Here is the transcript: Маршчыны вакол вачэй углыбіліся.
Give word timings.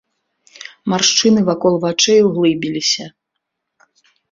Маршчыны 0.93 1.39
вакол 1.51 1.75
вачэй 1.85 2.21
углыбіліся. 2.31 3.05